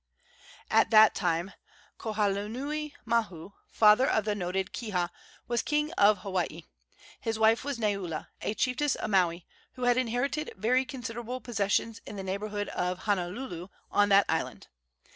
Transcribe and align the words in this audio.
At 0.71 0.89
that 0.89 1.13
time 1.13 1.53
Kauholanui 1.99 2.93
mahu, 3.05 3.51
father 3.69 4.09
of 4.09 4.25
the 4.25 4.33
noted 4.33 4.73
Kiha, 4.73 5.11
was 5.47 5.61
king 5.61 5.91
of 5.91 6.23
Hawaii. 6.23 6.63
His 7.19 7.37
wife 7.37 7.63
was 7.63 7.77
Neula, 7.77 8.29
a 8.41 8.55
chiefess 8.55 8.95
of 8.95 9.11
Maui, 9.11 9.45
who 9.73 9.83
had 9.83 9.97
inherited 9.97 10.53
very 10.57 10.85
considerable 10.85 11.39
possessions 11.39 12.01
in 12.07 12.15
the 12.15 12.23
neighborhood 12.23 12.67
of 12.69 13.01
Honuaula, 13.01 13.69
on 13.91 14.09
that 14.09 14.25
island. 14.27 14.69